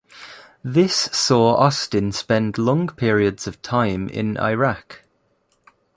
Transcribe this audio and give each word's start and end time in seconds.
This 0.63 0.95
saw 1.11 1.57
Austin 1.57 2.11
spend 2.11 2.57
long 2.57 2.87
periods 2.87 3.45
of 3.45 3.61
time 3.61 4.09
in 4.09 4.35
Iraq. 4.37 5.01